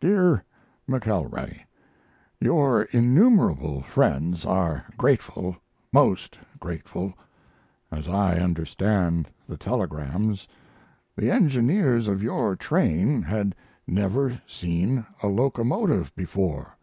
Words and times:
DEAR 0.00 0.42
McKELWAY, 0.88 1.60
Your 2.40 2.82
innumerable 2.90 3.80
friends 3.80 4.44
are 4.44 4.84
grateful, 4.96 5.56
most 5.92 6.36
grateful. 6.58 7.14
As 7.92 8.08
I 8.08 8.40
understand 8.40 9.30
the 9.48 9.56
telegrams, 9.56 10.48
the 11.16 11.30
engineers 11.30 12.08
of 12.08 12.24
your 12.24 12.56
train 12.56 13.22
had 13.22 13.54
never 13.86 14.42
seen 14.48 15.06
a 15.22 15.28
locomotive 15.28 16.12
before.... 16.16 16.76